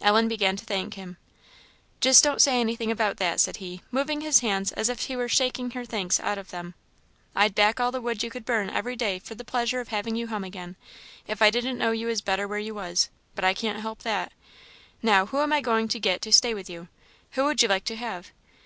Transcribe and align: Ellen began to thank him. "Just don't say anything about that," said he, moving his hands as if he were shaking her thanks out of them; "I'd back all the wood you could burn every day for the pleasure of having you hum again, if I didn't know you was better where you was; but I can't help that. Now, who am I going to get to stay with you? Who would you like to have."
Ellen 0.00 0.26
began 0.26 0.56
to 0.56 0.64
thank 0.64 0.94
him. 0.94 1.18
"Just 2.00 2.24
don't 2.24 2.40
say 2.40 2.58
anything 2.60 2.90
about 2.90 3.18
that," 3.18 3.40
said 3.40 3.58
he, 3.58 3.82
moving 3.90 4.22
his 4.22 4.38
hands 4.38 4.72
as 4.72 4.88
if 4.88 5.00
he 5.00 5.16
were 5.16 5.28
shaking 5.28 5.72
her 5.72 5.84
thanks 5.84 6.18
out 6.18 6.38
of 6.38 6.48
them; 6.50 6.72
"I'd 7.34 7.54
back 7.54 7.78
all 7.78 7.92
the 7.92 8.00
wood 8.00 8.22
you 8.22 8.30
could 8.30 8.46
burn 8.46 8.70
every 8.70 8.96
day 8.96 9.18
for 9.18 9.34
the 9.34 9.44
pleasure 9.44 9.78
of 9.80 9.88
having 9.88 10.16
you 10.16 10.28
hum 10.28 10.44
again, 10.44 10.76
if 11.26 11.42
I 11.42 11.50
didn't 11.50 11.76
know 11.76 11.90
you 11.92 12.06
was 12.06 12.22
better 12.22 12.48
where 12.48 12.58
you 12.58 12.74
was; 12.74 13.10
but 13.34 13.44
I 13.44 13.52
can't 13.52 13.80
help 13.80 13.98
that. 14.02 14.32
Now, 15.02 15.26
who 15.26 15.40
am 15.40 15.52
I 15.52 15.60
going 15.60 15.88
to 15.88 16.00
get 16.00 16.22
to 16.22 16.32
stay 16.32 16.54
with 16.54 16.70
you? 16.70 16.88
Who 17.32 17.44
would 17.44 17.60
you 17.60 17.68
like 17.68 17.84
to 17.84 17.96
have." 17.96 18.30